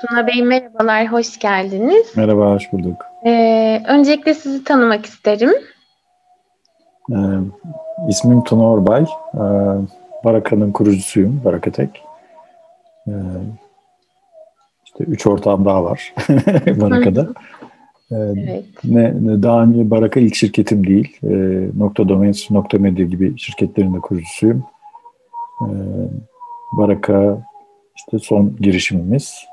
[0.00, 2.16] Tuna Bey merhabalar, hoş geldiniz.
[2.16, 3.06] Merhaba, hoş bulduk.
[3.26, 5.50] Ee, öncelikle sizi tanımak isterim.
[7.12, 7.16] Ee,
[8.08, 9.02] ismim Tuna Orbay.
[9.34, 9.38] Ee,
[10.24, 12.02] Baraka'nın kurucusuyum, Baraka Tek.
[13.08, 13.12] Ee,
[14.84, 16.14] işte üç ortağım daha var
[16.66, 17.28] Baraka'da.
[18.12, 18.64] Ee, evet.
[18.84, 21.16] ne, ne, daha önce Baraka ilk şirketim değil.
[21.24, 24.64] Ee, Nokta Domains, Nokta Medya gibi şirketlerin de kurucusuyum.
[25.62, 25.68] Ee,
[26.72, 27.38] Baraka
[27.96, 29.49] işte son girişimimiz.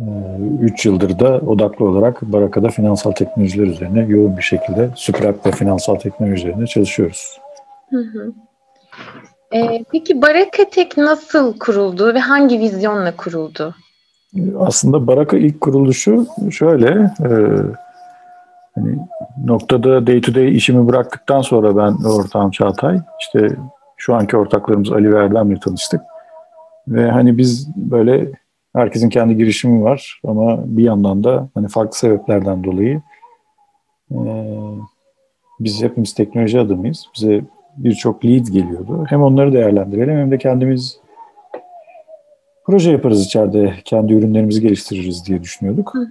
[0.00, 5.50] 3 ee, yıldır da odaklı olarak Baraka'da finansal teknolojiler üzerine yoğun bir şekilde Süprak ve
[5.50, 7.38] finansal teknoloji üzerine çalışıyoruz.
[7.90, 8.32] Hı hı.
[9.54, 13.74] Ee, peki Baraka Tek nasıl kuruldu ve hangi vizyonla kuruldu?
[14.58, 17.30] Aslında Baraka ilk kuruluşu şöyle, e,
[18.74, 18.98] hani
[19.44, 23.56] noktada day to day işimi bıraktıktan sonra ben ortağım Çağatay, işte
[23.96, 26.00] şu anki ortaklarımız Ali ve Erdem'le tanıştık.
[26.88, 28.32] Ve hani biz böyle
[28.74, 33.02] herkesin kendi girişimi var ama bir yandan da hani farklı sebeplerden dolayı
[34.10, 34.18] e,
[35.60, 37.06] biz hepimiz teknoloji adamıyız.
[37.16, 37.40] Bize
[37.76, 39.04] birçok lead geliyordu.
[39.08, 40.98] Hem onları değerlendirelim hem de kendimiz
[42.66, 43.74] proje yaparız içeride.
[43.84, 45.94] Kendi ürünlerimizi geliştiririz diye düşünüyorduk.
[45.94, 46.10] Hı.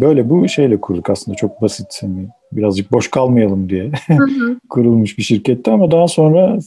[0.00, 1.98] Böyle bu şeyle kurduk aslında çok basit.
[2.00, 3.90] Hani birazcık boş kalmayalım diye
[4.70, 6.58] kurulmuş bir şirketti ama daha sonra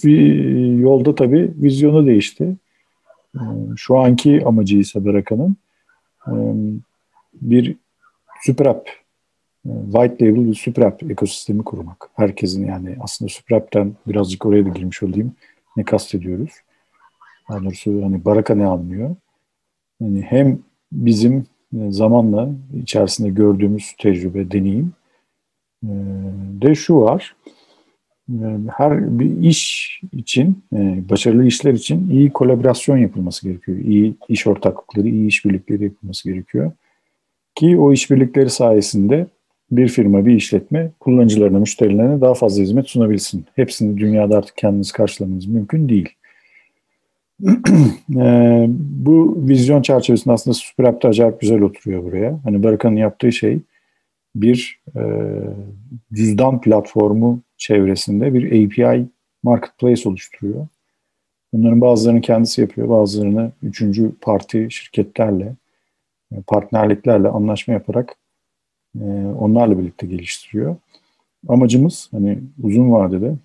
[0.80, 2.55] yolda tabii vizyonu değişti.
[3.38, 5.57] Ee, şu anki amacı ise Beraka'nın
[6.27, 6.33] e,
[7.33, 7.75] bir
[8.41, 8.89] super app,
[9.66, 12.09] e, white label bir super app ekosistemi kurmak.
[12.15, 15.35] Herkesin yani aslında super app'ten birazcık oraya da girmiş olayım.
[15.77, 16.52] Ne kastediyoruz?
[17.49, 19.15] Daha doğrusu hani Baraka ne anlıyor?
[20.02, 20.59] Yani hem
[20.91, 22.49] bizim e, zamanla
[22.81, 24.93] içerisinde gördüğümüz tecrübe, deneyim
[26.61, 27.35] de şu var
[28.78, 33.78] her bir iş için, e, başarılı işler için iyi kolaborasyon yapılması gerekiyor.
[33.78, 36.72] İyi iş ortaklıkları, iyi işbirlikleri yapılması gerekiyor.
[37.55, 39.28] Ki o işbirlikleri sayesinde
[39.72, 43.45] bir firma, bir işletme kullanıcılarına, müşterilerine daha fazla hizmet sunabilsin.
[43.55, 46.10] Hepsini dünyada artık kendiniz karşılamanız mümkün değil.
[48.16, 52.39] e, bu vizyon çerçevesinde aslında SuperApp'ta acayip güzel oturuyor buraya.
[52.43, 53.60] Hani Baraka'nın yaptığı şey
[54.42, 55.02] bir e,
[56.14, 59.05] cüzdan platformu çevresinde bir API
[59.43, 60.67] marketplace oluşturuyor.
[61.53, 65.55] Bunların bazılarını kendisi yapıyor, bazılarını üçüncü parti şirketlerle,
[66.31, 68.15] e, partnerliklerle anlaşma yaparak
[68.95, 69.05] e,
[69.39, 70.75] onlarla birlikte geliştiriyor.
[71.48, 73.36] Amacımız hani uzun vadede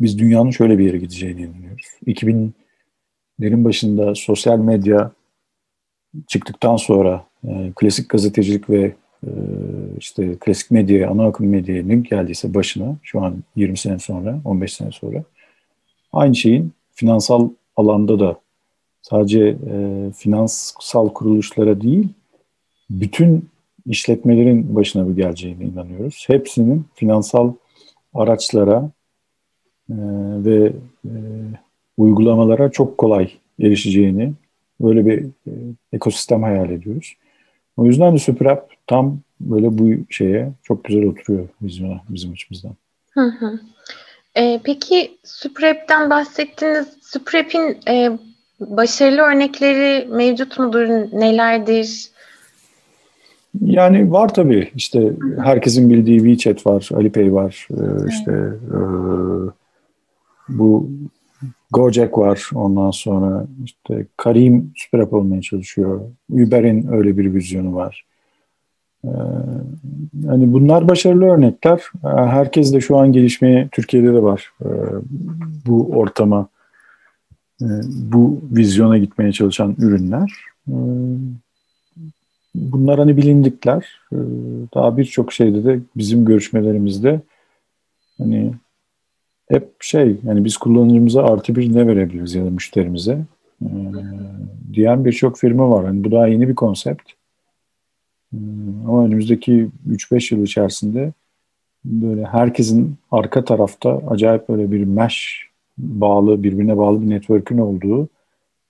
[0.00, 1.86] biz dünyanın şöyle bir yere gideceğini inanıyoruz.
[2.06, 5.12] 2000'lerin başında sosyal medya
[6.26, 8.94] çıktıktan sonra e, klasik gazetecilik ve
[9.98, 14.72] işte klasik medyaya, ana akım medyaya ne geldiyse başına şu an 20 sene sonra, 15
[14.72, 15.24] sene sonra
[16.12, 18.40] aynı şeyin finansal alanda da
[19.02, 22.08] sadece e, finansal kuruluşlara değil
[22.90, 23.48] bütün
[23.86, 26.24] işletmelerin başına bir geleceğine inanıyoruz.
[26.26, 27.52] Hepsinin finansal
[28.14, 28.90] araçlara
[29.90, 29.96] e,
[30.44, 30.72] ve
[31.04, 31.12] e,
[31.96, 33.30] uygulamalara çok kolay
[33.60, 34.32] erişeceğini
[34.80, 35.52] böyle bir e,
[35.92, 37.14] ekosistem hayal ediyoruz.
[37.78, 42.72] O yüzden de Super tam böyle bu şeye çok güzel oturuyor vizyona bizim açımızdan.
[43.10, 43.60] Hı hı.
[44.34, 46.86] E, peki Suprep'ten bahsettiniz.
[47.02, 48.18] Suprep'in e,
[48.60, 50.88] başarılı örnekleri mevcut mudur?
[51.12, 52.10] Nelerdir?
[53.60, 54.70] Yani var tabii.
[54.76, 55.12] İşte
[55.42, 57.68] herkesin bildiği WeChat var, Alipay var.
[57.70, 58.32] E, işte
[58.74, 58.78] e,
[60.48, 60.90] bu
[61.70, 66.00] Gojek var ondan sonra işte Karim süper app olmaya çalışıyor.
[66.30, 68.04] Uber'in öyle bir vizyonu var.
[69.04, 69.08] Ee,
[70.26, 71.82] hani bunlar başarılı örnekler.
[72.04, 74.52] Ee, herkes de şu an gelişmeye Türkiye'de de var.
[74.64, 74.68] Ee,
[75.66, 76.48] bu ortama,
[77.62, 80.32] e, bu vizyona gitmeye çalışan ürünler.
[80.68, 80.74] Ee,
[82.54, 84.00] bunlar hani bilindikler.
[84.12, 84.16] Ee,
[84.74, 87.20] daha birçok şeyde de bizim görüşmelerimizde
[88.18, 88.52] hani
[89.48, 93.18] hep şey yani biz kullanıcımıza artı bir ne verebiliriz ya da müşterimize
[93.62, 93.68] ee,
[94.72, 95.84] diyen birçok firma var.
[95.84, 97.10] Yani bu daha yeni bir konsept.
[98.32, 98.36] Ee,
[98.86, 101.12] ama önümüzdeki 3-5 yıl içerisinde
[101.84, 105.48] böyle herkesin arka tarafta acayip böyle bir mesh
[105.78, 108.08] bağlı, birbirine bağlı bir network'ün olduğu,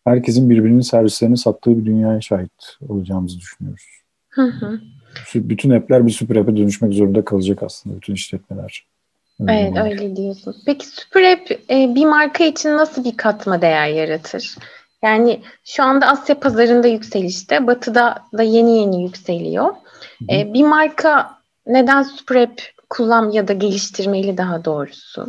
[0.05, 3.87] herkesin birbirinin servislerini sattığı bir dünyaya şahit olacağımızı düşünüyoruz.
[4.29, 4.81] Hı hı.
[5.35, 8.87] Bütün app'ler bir süper app'e dönüşmek zorunda kalacak aslında bütün işletmeler.
[9.49, 9.81] Evet olur.
[9.81, 10.57] öyle diyorsun.
[10.67, 14.55] Peki Super App e, bir marka için nasıl bir katma değer yaratır?
[15.03, 19.75] Yani şu anda Asya pazarında yükselişte, Batı'da da yeni yeni yükseliyor.
[20.31, 21.31] E, bir marka
[21.67, 25.23] neden Super App kullan ya da geliştirmeli daha doğrusu?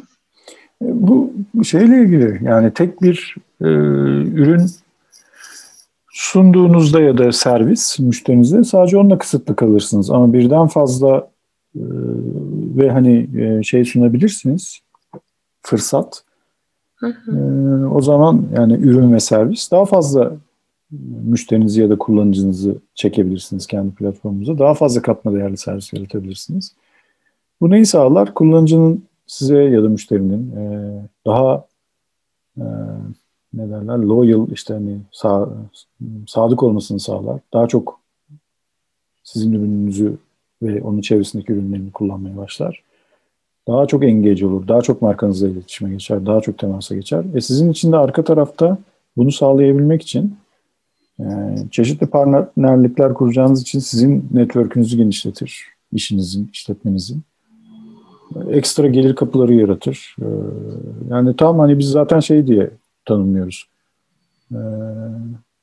[0.82, 1.34] E, bu
[1.64, 3.68] şeyle ilgili yani tek bir e,
[4.42, 4.72] ürün
[6.10, 10.10] sunduğunuzda ya da servis müşterinize sadece onunla kısıtlı kalırsınız.
[10.12, 11.28] Ama birden fazla
[11.76, 14.80] ve hani e, şey sunabilirsiniz
[15.62, 16.24] fırsat.
[16.96, 17.38] Hı hı.
[17.38, 20.38] E, o zaman yani ürün ve servis daha fazla
[21.24, 24.60] müşterinizi ya da kullanıcınızı çekebilirsiniz kendi platformunuza.
[24.60, 26.76] Daha fazla katma değerli servis yaratabilirsiniz.
[27.62, 28.34] Bu neyi sağlar?
[28.34, 30.94] Kullanıcının size ya da müşterinin e,
[31.26, 31.66] daha
[32.58, 32.66] e,
[33.54, 34.98] ne derler loyal işte hani
[36.28, 37.40] sadık olmasını sağlar.
[37.54, 38.00] Daha çok
[39.24, 40.18] sizin ürününüzü
[40.62, 42.84] ve onun çevresindeki ürünlerini kullanmaya başlar.
[43.68, 47.24] Daha çok engage olur, daha çok markanızla iletişime geçer, daha çok temasa geçer.
[47.36, 48.78] E sizin için de arka tarafta
[49.18, 50.36] bunu sağlayabilmek için
[51.20, 51.26] e,
[51.72, 57.22] çeşitli partnerlikler kuracağınız için sizin network'ünüzü genişletir, işinizin, işletmenizin.
[58.50, 60.16] Ekstra gelir kapıları yaratır.
[60.22, 60.28] E,
[61.10, 62.70] yani tam hani biz zaten şey diye
[63.06, 63.68] tanımlıyoruz.
[64.52, 64.60] E,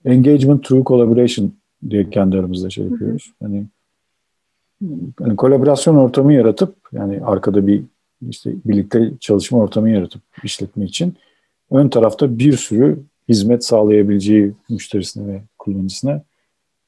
[0.04, 1.52] engagement through collaboration
[1.90, 3.32] diye kendi aramızda şey yapıyoruz.
[3.42, 3.66] Hani
[5.20, 7.82] yani kolaborasyon ortamı yaratıp yani arkada bir
[8.30, 11.14] işte birlikte çalışma ortamı yaratıp işletme için
[11.70, 16.22] ön tarafta bir sürü hizmet sağlayabileceği müşterisine ve kullanıcısına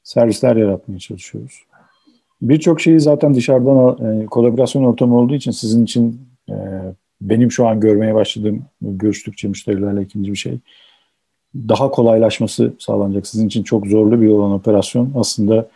[0.03, 1.63] servisler yaratmaya çalışıyoruz.
[2.41, 6.55] Birçok şeyi zaten dışarıdan e, kolaborasyon ortamı olduğu için sizin için e,
[7.21, 10.59] benim şu an görmeye başladığım görüştükçe müşterilerle ikinci bir şey
[11.55, 13.27] daha kolaylaşması sağlanacak.
[13.27, 15.69] Sizin için çok zorlu bir olan operasyon aslında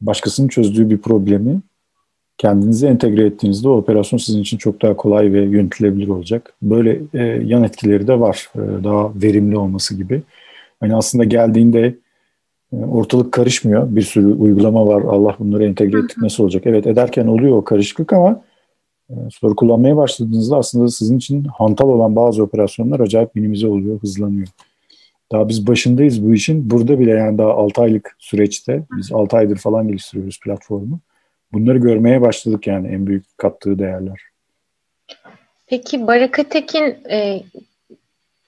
[0.00, 1.60] başkasının çözdüğü bir problemi
[2.38, 6.54] kendinizi entegre ettiğinizde o operasyon sizin için çok daha kolay ve yönetilebilir olacak.
[6.62, 8.50] Böyle e, yan etkileri de var.
[8.54, 10.22] E, daha verimli olması gibi.
[10.80, 11.96] Hani aslında geldiğinde
[12.72, 13.96] e, ortalık karışmıyor.
[13.96, 15.02] Bir sürü uygulama var.
[15.02, 16.62] Allah bunları entegre ettik nasıl olacak?
[16.66, 18.42] Evet ederken oluyor o karışıklık ama
[19.10, 24.48] e, sonra kullanmaya başladığınızda aslında sizin için hantal olan bazı operasyonlar acayip minimize oluyor, hızlanıyor.
[25.32, 26.70] Daha biz başındayız bu işin.
[26.70, 31.00] Burada bile yani daha 6 aylık süreçte biz 6 aydır falan geliştiriyoruz platformu.
[31.52, 34.20] Bunları görmeye başladık yani en büyük kattığı değerler.
[35.66, 37.42] Peki Baraka Tekin e,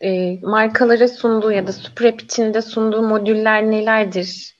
[0.01, 4.55] e, markalara sunduğu ya da Suprep içinde sunduğu modüller nelerdir?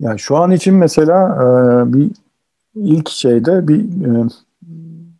[0.00, 2.10] Yani şu an için mesela e, bir
[2.74, 4.28] ilk şeyde bir e,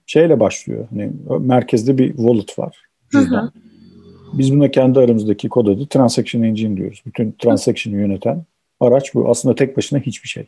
[0.07, 0.87] şeyle başlıyor.
[0.91, 2.77] Hani merkezde bir wallet var.
[3.13, 3.43] Cüzdan.
[3.43, 3.64] Hı hı.
[4.39, 7.03] Biz buna kendi aramızdaki kod adı Transaction Engine diyoruz.
[7.07, 8.45] Bütün transaction'ı yöneten
[8.81, 9.29] araç bu.
[9.29, 10.47] Aslında tek başına hiçbir şey.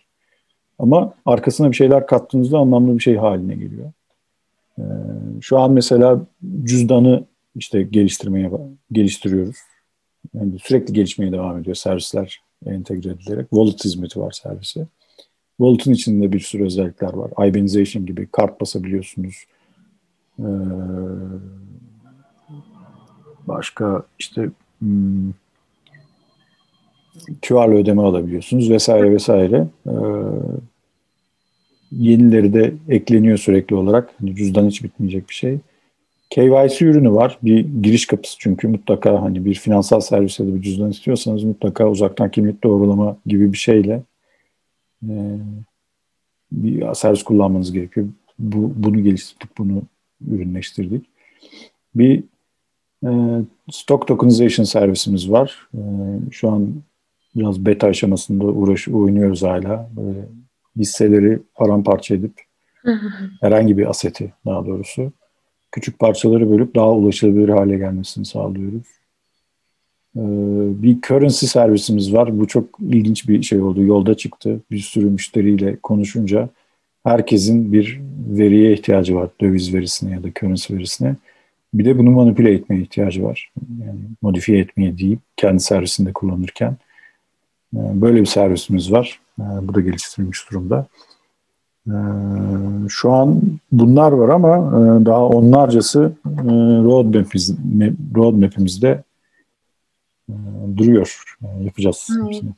[0.78, 3.92] Ama arkasına bir şeyler kattığınızda anlamlı bir şey haline geliyor.
[4.78, 4.82] Ee,
[5.40, 6.26] şu an mesela
[6.64, 7.24] cüzdanı
[7.54, 8.50] işte geliştirmeye
[8.92, 9.56] geliştiriyoruz.
[10.34, 13.50] Yani sürekli gelişmeye devam ediyor servisler entegre edilerek.
[13.50, 14.86] Wallet hizmeti var servisi.
[15.58, 17.48] Wallet'ın içinde bir sürü özellikler var.
[17.48, 19.44] Ibanization gibi kart basabiliyorsunuz.
[20.38, 20.44] Ee,
[23.48, 24.48] başka işte
[24.78, 25.32] hmm,
[27.52, 29.66] ödeme alabiliyorsunuz vesaire vesaire.
[29.86, 29.90] Ee,
[31.92, 34.10] yenileri de ekleniyor sürekli olarak.
[34.20, 35.58] Hani cüzdan hiç bitmeyecek bir şey.
[36.30, 37.38] KYC ürünü var.
[37.42, 42.30] Bir giriş kapısı çünkü mutlaka hani bir finansal servise de bir cüzdan istiyorsanız mutlaka uzaktan
[42.30, 44.02] kimlik doğrulama gibi bir şeyle
[45.08, 45.14] e,
[46.52, 48.06] bir servis kullanmanız gerekiyor.
[48.38, 49.82] Bu, bunu geliştirdik, bunu
[50.30, 51.06] ürünleştirdik.
[51.94, 52.24] Bir
[53.70, 55.68] stock tokenization servisimiz var.
[55.74, 55.80] E,
[56.30, 56.74] şu an
[57.36, 59.90] biraz beta aşamasında uğraş oynuyoruz hala.
[59.96, 60.28] Böyle
[60.76, 62.32] hisseleri paramparça edip
[63.40, 65.12] herhangi bir aseti daha doğrusu
[65.72, 68.86] küçük parçaları bölüp daha ulaşılabilir hale gelmesini sağlıyoruz.
[70.16, 70.20] Ee,
[70.82, 72.38] bir currency servisimiz var.
[72.38, 73.82] Bu çok ilginç bir şey oldu.
[73.82, 74.60] Yolda çıktı.
[74.70, 76.48] Bir sürü müşteriyle konuşunca
[77.04, 79.30] herkesin bir veriye ihtiyacı var.
[79.40, 81.16] Döviz verisine ya da currency verisine.
[81.78, 83.52] Bir de bunu manipüle etmeye ihtiyacı var.
[83.80, 86.76] Yani modifiye etmeye deyip kendi servisinde kullanırken.
[87.74, 89.20] Ee, böyle bir servisimiz var.
[89.40, 90.86] Ee, bu da geliştirilmiş durumda.
[91.86, 91.92] Ee,
[92.88, 93.42] şu an
[93.72, 96.52] bunlar var ama e, daha onlarcası e,
[96.84, 97.54] roadmap'imiz,
[98.16, 99.02] roadmap'imizde
[100.28, 100.34] e,
[100.76, 101.24] duruyor.
[101.60, 102.26] Yapacağız hmm.
[102.26, 102.50] hepsini.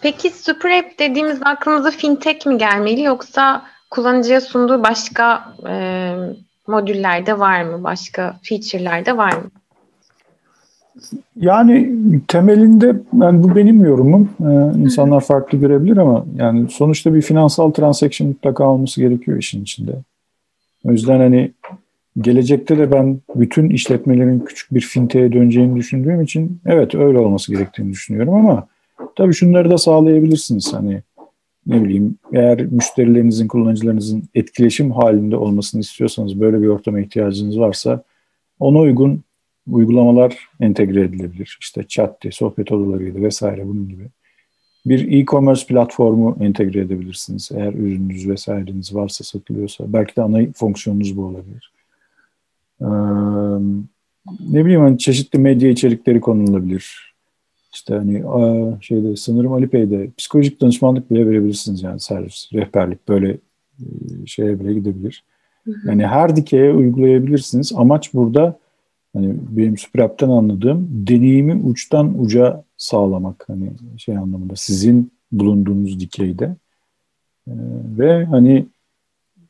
[0.00, 6.14] Peki Super App dediğimiz aklımıza fintech mi gelmeli yoksa kullanıcıya sunduğu başka e,
[6.68, 7.84] modüller de var mı?
[7.84, 9.50] Başka feature'ler de var mı?
[11.36, 11.92] Yani
[12.28, 14.30] temelinde yani bu benim yorumum.
[14.40, 19.92] Ee, insanlar farklı görebilir ama yani sonuçta bir finansal transaction mutlaka olması gerekiyor işin içinde.
[20.84, 21.52] O yüzden hani
[22.20, 27.92] gelecekte de ben bütün işletmelerin küçük bir fintech'e döneceğini düşündüğüm için evet öyle olması gerektiğini
[27.92, 28.66] düşünüyorum ama
[29.16, 30.74] tabii şunları da sağlayabilirsiniz.
[30.74, 31.02] Hani
[31.66, 38.02] ne bileyim eğer müşterilerinizin, kullanıcılarınızın etkileşim halinde olmasını istiyorsanız böyle bir ortama ihtiyacınız varsa
[38.60, 39.22] ona uygun
[39.70, 41.58] uygulamalar entegre edilebilir.
[41.60, 44.08] İşte chat'ti, sohbet odalarıydı vesaire bunun gibi.
[44.86, 47.50] Bir e-commerce platformu entegre edebilirsiniz.
[47.54, 49.84] Eğer ürününüz vesaireniz varsa satılıyorsa.
[49.92, 51.72] Belki de ana fonksiyonunuz bu olabilir.
[52.80, 52.86] Ee,
[54.52, 57.05] ne bileyim hani çeşitli medya içerikleri konulabilir.
[57.74, 58.24] İşte hani
[58.80, 63.38] şeyde sanırım Alipay'de psikolojik danışmanlık bile verebilirsiniz yani servis, rehberlik böyle
[64.26, 65.24] şeye bile gidebilir.
[65.84, 67.72] Yani her dikeye uygulayabilirsiniz.
[67.76, 68.58] Amaç burada
[69.12, 76.56] hani benim Süper anladığım deneyimi uçtan uca sağlamak hani şey anlamında sizin bulunduğunuz dikeyde
[77.48, 77.52] ee,
[77.98, 78.66] ve hani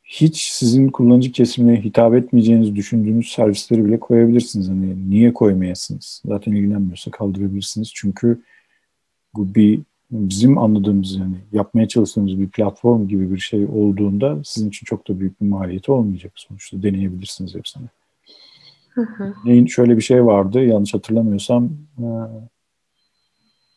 [0.06, 4.68] hiç sizin kullanıcı kesimine hitap etmeyeceğinizi düşündüğünüz servisleri bile koyabilirsiniz.
[4.68, 6.22] Hani niye koymayasınız?
[6.24, 7.92] Zaten ilgilenmiyorsa kaldırabilirsiniz.
[7.94, 8.42] Çünkü
[9.34, 14.84] bu bir bizim anladığımız yani yapmaya çalıştığımız bir platform gibi bir şey olduğunda sizin için
[14.84, 17.86] çok da büyük bir maliyeti olmayacak sonuçta deneyebilirsiniz hepsini.
[18.90, 19.68] Hı hı.
[19.68, 21.70] şöyle bir şey vardı yanlış hatırlamıyorsam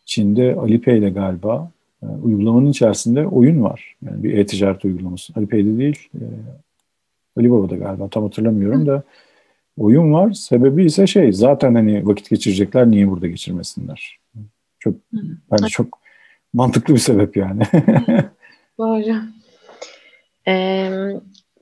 [0.05, 1.71] Çin'de Alipay'de galiba
[2.03, 3.95] e, uygulamanın içerisinde oyun var.
[4.05, 5.33] Yani bir e-ticaret uygulaması.
[5.35, 6.23] Alipay'de değil e,
[7.37, 9.03] Alibaba'da galiba tam hatırlamıyorum da
[9.77, 10.31] oyun var.
[10.31, 14.19] Sebebi ise şey zaten hani vakit geçirecekler niye burada geçirmesinler?
[14.79, 14.95] Çok
[15.51, 15.99] bence çok
[16.53, 17.63] mantıklı bir sebep yani.
[18.79, 19.15] Doğru.
[20.47, 21.11] Ee,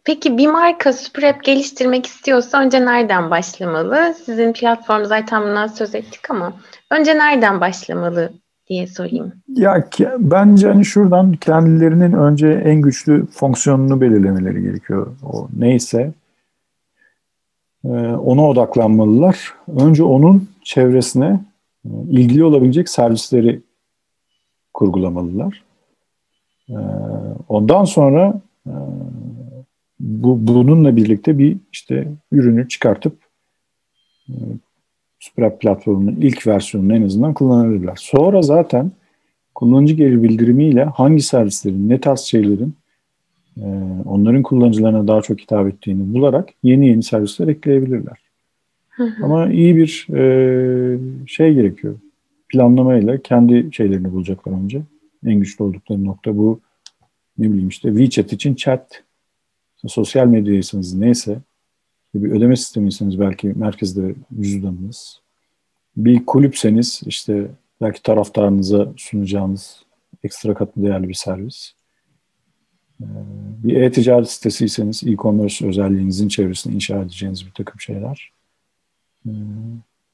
[0.03, 4.15] peki bir marka Super App geliştirmek istiyorsa önce nereden başlamalı?
[4.25, 6.53] Sizin platform zaten bundan söz ettik ama
[6.91, 8.33] önce nereden başlamalı
[8.69, 9.33] diye sorayım.
[9.47, 9.87] Ya
[10.19, 15.07] bence hani şuradan kendilerinin önce en güçlü fonksiyonunu belirlemeleri gerekiyor.
[15.23, 16.13] O neyse
[17.85, 19.53] e, ona odaklanmalılar.
[19.67, 21.39] Önce onun çevresine
[21.85, 23.61] e, ilgili olabilecek servisleri
[24.73, 25.63] kurgulamalılar.
[26.69, 26.73] Ee,
[27.49, 28.73] ondan sonra e,
[29.99, 33.17] bu bununla birlikte bir işte ürünü çıkartıp
[35.17, 37.95] e, Super platformunun ilk versiyonunu en azından kullanabilirler.
[37.95, 38.91] Sonra zaten
[39.55, 42.73] kullanıcı geri bildirimiyle hangi servislerin, ne tarz şeylerin
[43.57, 43.65] e,
[44.05, 48.17] onların kullanıcılarına daha çok hitap ettiğini bularak yeni yeni servisler ekleyebilirler.
[49.23, 50.07] Ama iyi bir
[51.27, 51.95] şey gerekiyor
[52.49, 54.81] planlamayla kendi şeylerini bulacaklar önce.
[55.25, 56.59] En güçlü oldukları nokta bu.
[57.37, 59.03] Ne bileyim işte WeChat için chat,
[59.87, 61.37] sosyal medyaysanız neyse,
[62.23, 65.19] bir ödeme sistemiyseniz belki merkezde cüzdanınız.
[65.97, 67.47] Bir kulüpseniz işte
[67.81, 69.83] belki taraftarınıza sunacağınız
[70.23, 71.73] ekstra katlı değerli bir servis.
[73.01, 73.05] Ee,
[73.63, 78.31] bir e-ticaret sitesiyseniz e-commerce özelliğinizin çevresinde inşa edeceğiniz bir takım şeyler.
[79.25, 79.31] Ee,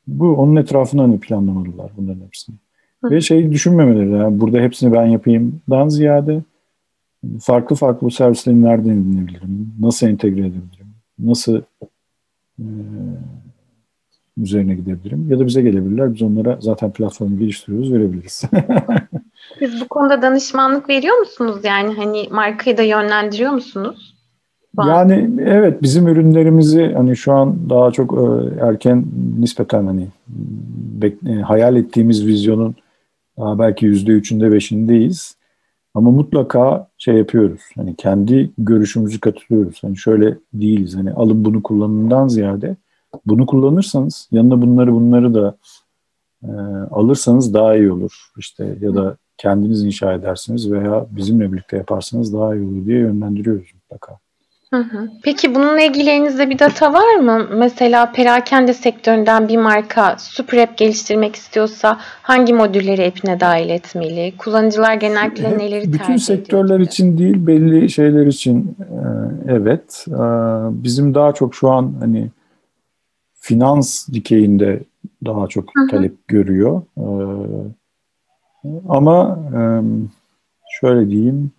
[0.08, 2.56] bu onun etrafına hani planlamalılar bunların hepsini.
[3.04, 3.10] Hı.
[3.12, 6.42] Ve şeyi düşünmemeleri yani burada hepsini ben yapayımdan ziyade
[7.40, 9.74] farklı farklı bu servisleri nereden edinebilirim?
[9.80, 10.88] Nasıl entegre edebilirim?
[11.20, 11.62] Nasıl
[14.38, 15.30] üzerine gidebilirim?
[15.30, 16.14] Ya da bize gelebilirler.
[16.14, 18.44] Biz onlara zaten platformu geliştiriyoruz, verebiliriz.
[19.60, 21.58] Siz bu konuda danışmanlık veriyor musunuz?
[21.64, 24.14] Yani hani markayı da yönlendiriyor musunuz?
[24.78, 29.06] Yani evet bizim ürünlerimizi hani şu an daha çok e, erken
[29.40, 30.08] nispeten hani
[31.28, 32.76] e, hayal ettiğimiz vizyonun
[33.38, 35.36] daha belki yüzde üçünde beşindeyiz.
[35.94, 37.62] Ama mutlaka şey yapıyoruz.
[37.76, 39.84] Hani kendi görüşümüzü katılıyoruz.
[39.84, 40.96] Hani şöyle değiliz.
[40.96, 42.76] Hani alın bunu kullanından ziyade
[43.26, 45.58] bunu kullanırsanız yanına bunları bunları da
[46.44, 46.52] e,
[46.92, 48.32] alırsanız daha iyi olur.
[48.38, 53.74] İşte ya da kendiniz inşa edersiniz veya bizimle birlikte yaparsanız daha iyi olur diye yönlendiriyoruz
[53.74, 54.23] mutlaka.
[54.74, 55.10] Hı hı.
[55.24, 57.48] Peki bununla ilgili elinizde bir data var mı?
[57.52, 64.34] Mesela perakende sektöründen bir marka super app geliştirmek istiyorsa hangi modülleri app'ine dahil etmeli?
[64.38, 66.04] Kullanıcılar genellikle Hep, neleri tercih ediyor?
[66.04, 66.86] Bütün sektörler gibi?
[66.86, 68.98] için değil belli şeyler için e,
[69.48, 70.06] evet.
[70.08, 70.22] E,
[70.84, 72.30] bizim daha çok şu an hani
[73.34, 74.84] finans dikeyinde
[75.26, 75.88] daha çok hı hı.
[75.88, 76.82] talep görüyor.
[76.98, 77.08] E,
[78.90, 79.40] ama
[80.80, 81.52] şöyle diyeyim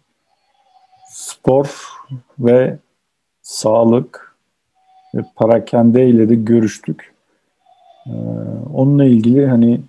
[1.11, 1.85] spor
[2.39, 2.79] ve
[3.45, 4.37] sağlık
[5.15, 7.15] ve parakende ile de görüştük.
[8.07, 8.11] Ee,
[8.75, 9.81] onunla ilgili hani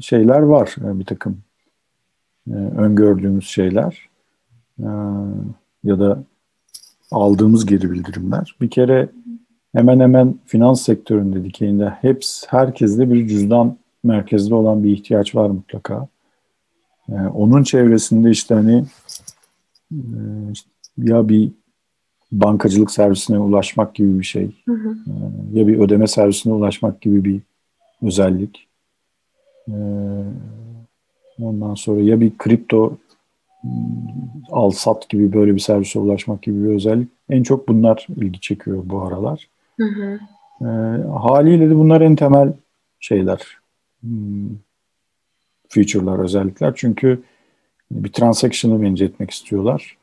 [0.00, 1.38] şeyler var e, bir takım
[2.50, 4.08] e, öngördüğümüz şeyler
[4.78, 4.88] e,
[5.84, 6.22] ya da
[7.10, 8.56] aldığımız geri bildirimler.
[8.60, 9.08] Bir kere
[9.74, 16.08] hemen hemen finans sektöründe dikeyinde hepsi herkeste bir cüzdan merkezde olan bir ihtiyaç var mutlaka.
[17.34, 18.84] onun çevresinde işte hani
[20.98, 21.50] ya bir
[22.32, 24.50] bankacılık servisine ulaşmak gibi bir şey.
[24.66, 24.96] Hı hı.
[25.06, 27.40] Ee, ya bir ödeme servisine ulaşmak gibi bir
[28.02, 28.68] özellik.
[29.68, 29.72] Ee,
[31.40, 32.96] ondan sonra ya bir kripto
[33.60, 33.70] hmm,
[34.50, 37.08] al sat gibi böyle bir servise ulaşmak gibi bir özellik.
[37.30, 39.48] En çok bunlar ilgi çekiyor bu aralar.
[39.76, 40.20] Hı hı.
[40.60, 40.68] E,
[41.08, 42.52] haliyle de bunlar en temel
[43.00, 43.40] şeyler.
[44.00, 44.48] Hmm,
[45.68, 46.72] feature'lar, özellikler.
[46.76, 47.22] Çünkü
[47.90, 49.96] bir transaction'ı manage etmek istiyorlar.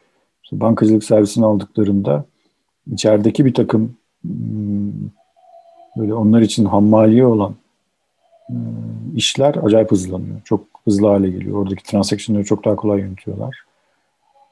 [0.48, 2.26] İşte bankacılık servisini aldıklarında
[2.92, 4.92] içerideki bir takım hmm,
[5.98, 7.56] böyle onlar için hammaliye olan
[8.48, 10.42] hmm, işler acayip hızlanıyor.
[10.46, 11.58] Çok hızlı hale geliyor.
[11.58, 13.58] Oradaki transaction'ları çok daha kolay yönetiyorlar.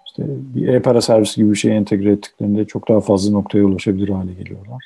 [0.05, 4.33] İşte bir e-para servisi gibi bir şey entegre ettiklerinde çok daha fazla noktaya ulaşabilir hale
[4.33, 4.85] geliyorlar.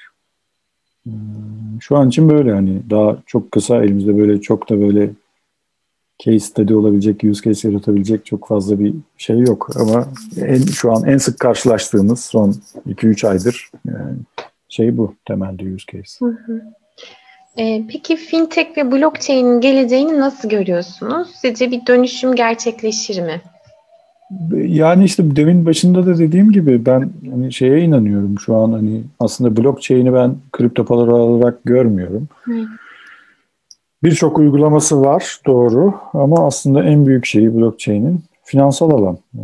[1.04, 5.10] Hmm, şu an için böyle hani daha çok kısa elimizde böyle çok da böyle
[6.20, 9.70] case study olabilecek, use case yaratabilecek çok fazla bir şey yok.
[9.76, 10.08] Ama
[10.42, 12.56] en, şu an en sık karşılaştığımız son
[12.88, 14.18] 2-3 aydır yani
[14.70, 16.26] şey bu temelde use case.
[16.26, 16.62] Hı hı.
[17.58, 21.28] Ee, peki fintech ve blockchain'in geleceğini nasıl görüyorsunuz?
[21.36, 23.42] Sizce bir dönüşüm gerçekleşir mi?
[24.52, 29.58] Yani işte demin başında da dediğim gibi ben hani şeye inanıyorum şu an hani aslında
[29.58, 32.28] blockchain'i ben kripto para olarak görmüyorum.
[32.44, 32.66] Hı.
[34.04, 39.44] Birçok uygulaması var doğru ama aslında en büyük şeyi blockchain'in finansal alan, e,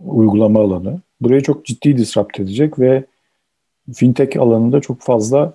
[0.00, 1.00] uygulama alanı.
[1.20, 3.04] Burayı çok ciddi disrupt edecek ve
[3.94, 5.52] fintech alanında çok fazla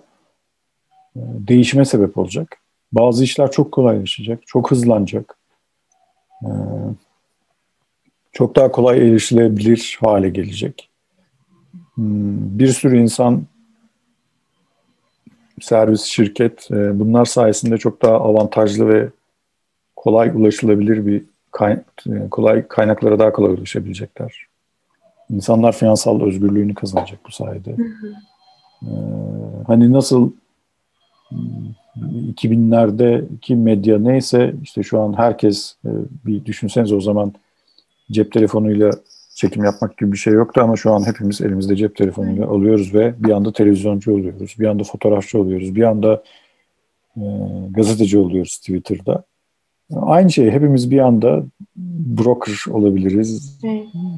[1.15, 2.58] e, değişime sebep olacak.
[2.92, 5.38] Bazı işler çok kolaylaşacak, çok hızlanacak.
[6.44, 6.50] E,
[8.32, 10.89] çok daha kolay erişilebilir hale gelecek.
[11.96, 13.44] Hmm, bir sürü insan
[15.62, 19.10] servis, şirket e, bunlar sayesinde çok daha avantajlı ve
[19.96, 24.48] kolay ulaşılabilir bir kay, e, kolay kaynaklara daha kolay ulaşabilecekler.
[25.30, 27.72] İnsanlar finansal özgürlüğünü kazanacak bu sayede.
[27.72, 28.14] Hı hı.
[28.84, 28.88] Ee,
[29.68, 30.32] hani nasıl
[32.06, 35.90] 2000'lerdeki medya neyse işte şu an herkes e,
[36.26, 37.34] bir düşünseniz o zaman
[38.12, 38.92] cep telefonuyla
[39.36, 43.13] çekim yapmak gibi bir şey yoktu ama şu an hepimiz elimizde cep telefonuyla alıyoruz ve
[43.20, 46.24] bir anda televizyoncu oluyoruz, bir anda fotoğrafçı oluyoruz, bir anda
[47.18, 47.22] e,
[47.70, 49.24] gazeteci oluyoruz Twitter'da.
[49.96, 51.44] Aynı şey hepimiz bir anda
[52.18, 53.60] broker olabiliriz,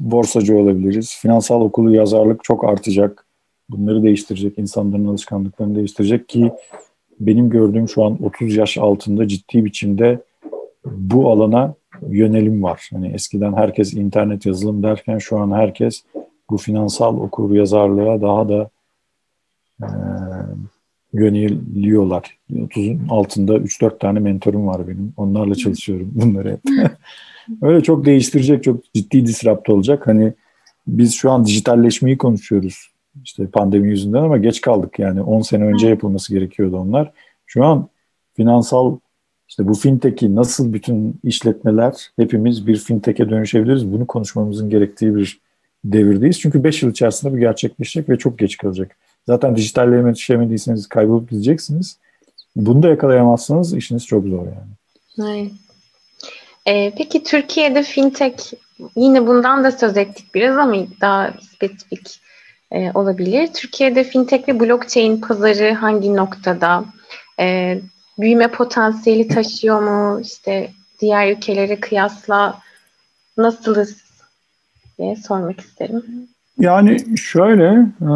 [0.00, 1.18] borsacı olabiliriz.
[1.22, 3.26] Finansal okulu yazarlık çok artacak.
[3.70, 6.52] Bunları değiştirecek, insanların alışkanlıklarını değiştirecek ki
[7.20, 10.20] benim gördüğüm şu an 30 yaş altında ciddi biçimde
[10.84, 11.74] bu alana
[12.08, 12.88] yönelim var.
[12.92, 16.04] Hani eskiden herkes internet yazılım derken şu an herkes
[16.50, 18.70] bu finansal okur yazarlığa daha da
[19.82, 19.88] e,
[21.12, 22.38] yöneliyorlar.
[22.50, 25.12] 30'un altında 3-4 tane mentorum var benim.
[25.16, 26.60] Onlarla çalışıyorum bunları hep.
[27.62, 30.06] Öyle çok değiştirecek, çok ciddi disrupt olacak.
[30.06, 30.32] Hani
[30.86, 32.90] biz şu an dijitalleşmeyi konuşuyoruz.
[33.24, 37.12] İşte pandemi yüzünden ama geç kaldık yani 10 sene önce yapılması gerekiyordu onlar.
[37.46, 37.88] Şu an
[38.34, 38.98] finansal
[39.48, 45.40] işte bu fintech'i nasıl bütün işletmeler hepimiz bir fintech'e dönüşebiliriz bunu konuşmamızın gerektiği bir
[45.84, 46.40] devirdeyiz.
[46.40, 48.96] Çünkü 5 yıl içerisinde bu gerçekleşecek ve çok geç kalacak.
[49.26, 51.98] Zaten dijitalleme yetişemediyseniz kaybolup gideceksiniz.
[52.56, 55.28] Bunu da yakalayamazsanız işiniz çok zor yani.
[55.28, 55.50] Aynen.
[56.66, 58.52] Ee, peki Türkiye'de fintech
[58.96, 62.20] yine bundan da söz ettik biraz ama daha spesifik
[62.72, 63.48] e, olabilir.
[63.54, 66.84] Türkiye'de fintech ve blockchain pazarı hangi noktada?
[67.40, 67.78] E,
[68.18, 70.20] büyüme potansiyeli taşıyor mu?
[70.20, 72.58] İşte diğer ülkelere kıyasla
[73.36, 74.04] nasılız
[74.98, 76.02] diye sormak isterim.
[76.58, 78.10] Yani şöyle e,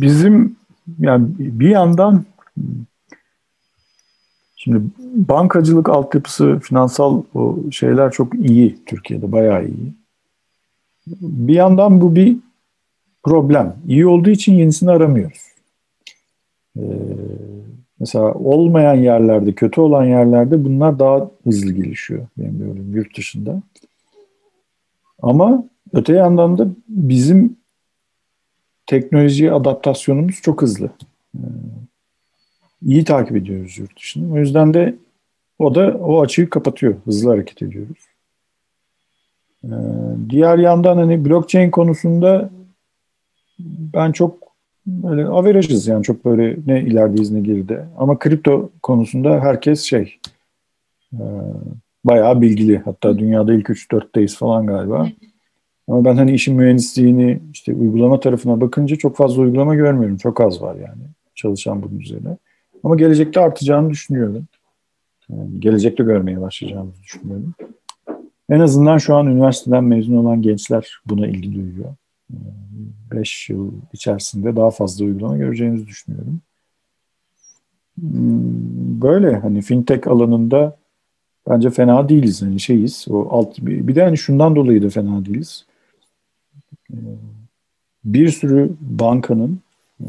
[0.00, 0.56] bizim
[0.98, 2.24] yani bir yandan
[4.56, 7.22] şimdi bankacılık altyapısı, finansal
[7.70, 9.92] şeyler çok iyi Türkiye'de bayağı iyi.
[11.20, 12.36] Bir yandan bu bir
[13.22, 13.76] problem.
[13.88, 15.48] İyi olduğu için yenisini aramıyoruz.
[16.76, 16.82] Ee,
[18.00, 23.62] Mesela olmayan yerlerde, kötü olan yerlerde bunlar daha hızlı gelişiyor benim gördüğüm yurt dışında.
[25.22, 27.56] Ama öte yandan da bizim
[28.86, 30.90] teknolojiye adaptasyonumuz çok hızlı.
[31.34, 31.40] Ee,
[32.82, 34.32] iyi takip ediyoruz yurt dışını.
[34.32, 34.94] O yüzden de
[35.58, 36.94] o da o açığı kapatıyor.
[37.04, 37.98] Hızlı hareket ediyoruz.
[39.64, 39.68] Ee,
[40.30, 42.50] diğer yandan hani blockchain konusunda
[43.58, 44.47] ben çok
[44.88, 47.84] böyle average'ız yani çok böyle ne ilerideyiz ne geride.
[47.98, 50.18] Ama kripto konusunda herkes şey
[51.12, 51.24] e,
[52.04, 52.78] bayağı bilgili.
[52.78, 55.08] Hatta dünyada ilk 3-4'teyiz falan galiba.
[55.88, 60.16] Ama ben hani işin mühendisliğini işte uygulama tarafına bakınca çok fazla uygulama görmüyorum.
[60.16, 61.02] Çok az var yani
[61.34, 62.36] çalışan bunun üzerine.
[62.84, 64.44] Ama gelecekte artacağını düşünüyorum.
[65.30, 67.54] Yani gelecekte görmeye başlayacağımızı düşünüyorum.
[68.50, 71.94] En azından şu an üniversiteden mezun olan gençler buna ilgi duyuyor.
[72.30, 76.40] 5 yıl içerisinde daha fazla uygulama göreceğinizi düşünüyorum.
[78.00, 80.76] Hmm, böyle hani fintech alanında
[81.48, 83.06] bence fena değiliz hani şeyiz.
[83.10, 85.66] O alt bir de hani şundan dolayı da fena değiliz.
[86.92, 86.96] Ee,
[88.04, 89.60] bir sürü bankanın
[90.00, 90.06] e,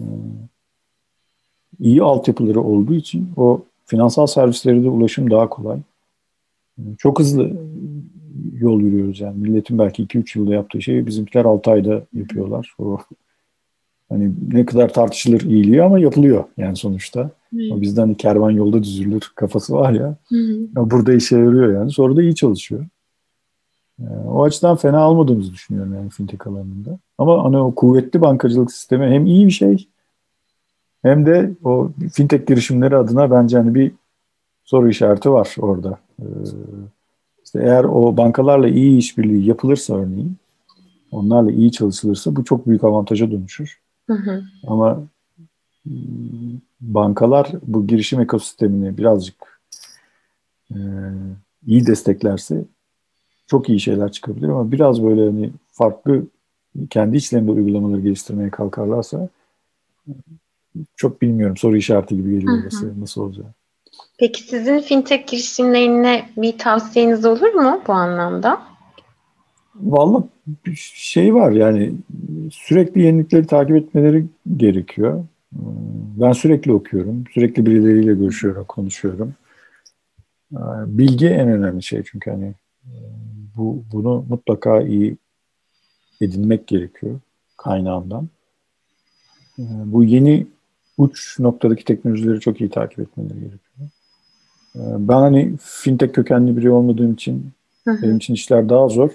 [1.79, 5.79] iyi altyapıları olduğu için o finansal servislere de ulaşım daha kolay.
[6.97, 7.51] Çok hızlı
[8.61, 9.37] yol yürüyoruz yani.
[9.37, 12.75] Milletin belki 2-3 yılda yaptığı şeyi bizimkiler 6 ayda yapıyorlar.
[12.79, 12.97] O
[14.09, 17.31] hani ne kadar tartışılır iyiliği ama yapılıyor yani sonuçta.
[17.71, 20.15] O bizden kervan yolda düzülür kafası var ya.
[20.27, 20.91] Hmm.
[20.91, 21.91] Burada işe yarıyor yani.
[21.91, 22.85] Sonra da iyi çalışıyor.
[23.99, 26.99] Ee, o açıdan fena almadığımızı düşünüyorum yani fintech alanında.
[27.17, 29.87] Ama hani o kuvvetli bankacılık sistemi hem iyi bir şey
[31.01, 33.91] hem de o fintech girişimleri adına bence hani bir
[34.63, 35.99] soru işareti var orada.
[36.21, 36.25] Ee,
[37.49, 40.37] işte eğer o bankalarla iyi işbirliği yapılırsa örneğin,
[41.11, 43.79] onlarla iyi çalışılırsa bu çok büyük avantaja dönüşür.
[44.07, 44.43] Hı hı.
[44.67, 45.03] Ama
[45.87, 45.93] ıı,
[46.81, 49.61] bankalar bu girişim ekosistemini birazcık
[50.71, 50.77] e,
[51.67, 52.65] iyi desteklerse
[53.47, 56.23] çok iyi şeyler çıkabilir ama biraz böyle hani farklı
[56.89, 59.29] kendi içlerinde uygulamaları geliştirmeye kalkarlarsa
[60.95, 61.57] çok bilmiyorum.
[61.57, 63.01] Soru işareti gibi geliyor orası.
[63.01, 63.58] Nasıl olacak?
[64.19, 68.61] Peki sizin fintech girişimlerine bir tavsiyeniz olur mu bu anlamda?
[69.75, 70.23] Vallahi
[70.75, 71.93] şey var yani
[72.51, 74.25] sürekli yenilikleri takip etmeleri
[74.57, 75.25] gerekiyor.
[76.19, 77.23] Ben sürekli okuyorum.
[77.33, 79.33] Sürekli birileriyle görüşüyorum, konuşuyorum.
[80.85, 82.53] Bilgi en önemli şey çünkü hani
[83.57, 85.17] bu bunu mutlaka iyi
[86.21, 87.19] edinmek gerekiyor
[87.57, 88.29] kaynağından.
[89.57, 90.47] Bu yeni
[90.97, 93.89] uç noktadaki teknolojileri çok iyi takip etmeleri gerekiyor.
[94.75, 97.51] Ben hani fintech kökenli biri olmadığım için
[97.85, 98.01] hı hı.
[98.01, 99.09] benim için işler daha zor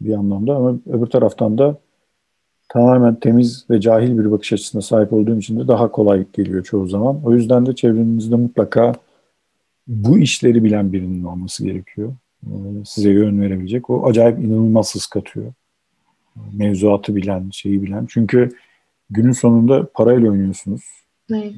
[0.00, 1.78] bir anlamda ama öbür taraftan da
[2.68, 6.86] tamamen temiz ve cahil bir bakış açısına sahip olduğum için de daha kolay geliyor çoğu
[6.86, 7.20] zaman.
[7.24, 8.92] O yüzden de çevrenizde mutlaka
[9.86, 12.12] bu işleri bilen birinin olması gerekiyor.
[12.46, 12.50] Ee,
[12.84, 13.90] size yön verebilecek.
[13.90, 15.52] O acayip inanılmaz hız katıyor.
[16.52, 18.06] Mevzuatı bilen, şeyi bilen.
[18.08, 18.50] Çünkü
[19.10, 20.82] günün sonunda parayla oynuyorsunuz.
[21.32, 21.54] Evet.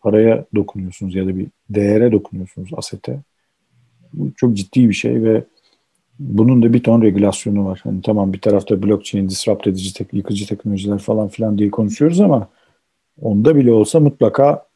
[0.00, 3.18] Paraya dokunuyorsunuz ya da bir değere dokunuyorsunuz asete.
[4.12, 5.44] Bu çok ciddi bir şey ve
[6.18, 7.80] bunun da bir ton regülasyonu var.
[7.84, 12.48] Hani tamam bir tarafta blockchain, disrupt edici, tek, yıkıcı teknolojiler falan filan diye konuşuyoruz ama
[13.22, 14.66] onda bile olsa mutlaka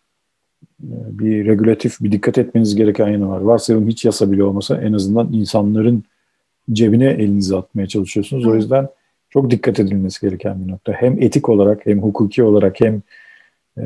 [0.83, 3.41] e, bir regülatif, bir dikkat etmeniz gereken yanı var.
[3.41, 6.05] Varsayalım hiç yasa bile olmasa en azından insanların
[6.73, 8.47] cebine elinizi atmaya çalışıyorsunuz.
[8.47, 8.89] O yüzden
[9.31, 10.93] çok dikkat edilmesi gereken bir nokta.
[10.93, 13.03] Hem etik olarak hem hukuki olarak hem
[13.79, 13.85] e,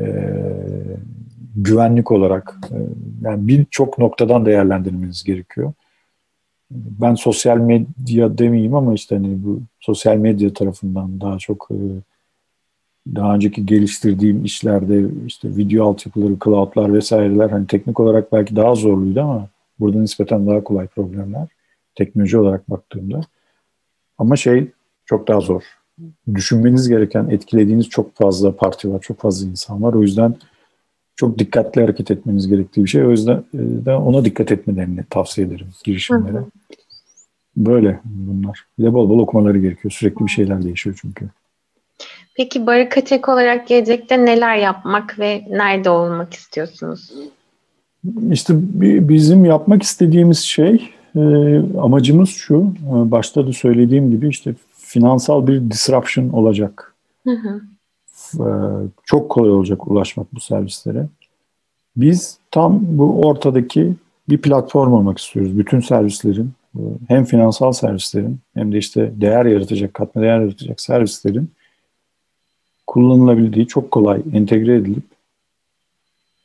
[1.55, 2.77] güvenlik olarak e,
[3.21, 5.73] yani birçok noktadan değerlendirmeniz gerekiyor.
[6.71, 11.77] Ben sosyal medya demeyeyim ama işte hani bu sosyal medya tarafından daha çok e,
[13.15, 19.21] daha önceki geliştirdiğim işlerde işte video altyapıları, cloudlar vesaireler hani teknik olarak belki daha zorluydu
[19.21, 19.47] ama
[19.79, 21.47] burada nispeten daha kolay problemler
[21.95, 23.21] teknoloji olarak baktığımda.
[24.17, 24.71] Ama şey
[25.05, 25.63] çok daha zor.
[26.33, 29.93] Düşünmeniz gereken, etkilediğiniz çok fazla parti var, çok fazla insan var.
[29.93, 30.35] O yüzden
[31.15, 33.05] çok dikkatli hareket etmeniz gerektiği bir şey.
[33.05, 36.43] O yüzden de ona dikkat etmelerini tavsiye ederim girişimlere.
[37.57, 38.65] Böyle bunlar.
[38.79, 39.91] Bir de bol bol okumaları gerekiyor.
[39.91, 41.29] Sürekli bir şeyler değişiyor çünkü.
[42.37, 47.13] Peki Barakatek olarak gelecekte neler yapmak ve nerede olmak istiyorsunuz?
[48.31, 48.53] İşte
[49.09, 51.21] bizim yapmak istediğimiz şey e,
[51.79, 52.73] amacımız şu.
[52.81, 54.55] E, başta da söylediğim gibi işte
[54.87, 56.93] finansal bir disruption olacak.
[57.23, 57.61] Hı hı.
[58.39, 58.47] E,
[59.03, 61.07] çok kolay olacak ulaşmak bu servislere.
[61.95, 63.93] Biz tam bu ortadaki
[64.29, 65.57] bir platform olmak istiyoruz.
[65.57, 66.51] Bütün servislerin
[67.07, 71.51] hem finansal servislerin hem de işte değer yaratacak, katma değer yaratacak servislerin
[72.87, 75.03] kullanılabildiği, çok kolay entegre edilip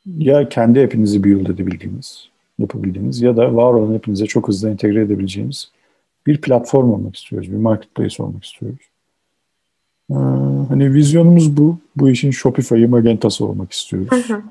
[0.05, 2.29] ya kendi hepinizi build edebildiğiniz,
[2.59, 5.71] yapabildiğiniz ya da var olan hepinize çok hızlı entegre edebileceğiniz
[6.27, 8.79] bir platform olmak istiyoruz, bir marketplace olmak istiyoruz.
[10.11, 10.15] Ee,
[10.69, 11.77] hani vizyonumuz bu.
[11.95, 14.27] Bu işin Shopify'ı, Magenta'sı olmak istiyoruz.
[14.27, 14.41] Hı hı.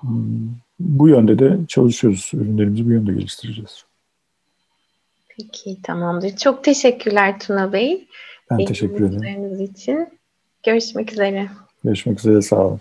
[0.00, 0.48] Hmm,
[0.80, 2.30] bu yönde de çalışıyoruz.
[2.34, 3.84] Ürünlerimizi bu yönde geliştireceğiz.
[5.28, 6.36] Peki tamamdır.
[6.36, 8.06] Çok teşekkürler Tuna Bey.
[8.50, 9.60] Ben teşekkür ederim.
[9.60, 10.08] için.
[10.66, 11.48] Görüşmek üzere.
[11.84, 12.42] Görüşmek üzere.
[12.42, 12.80] Sağ olun.